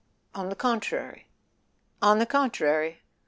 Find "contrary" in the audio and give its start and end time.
0.55-1.27, 2.25-3.03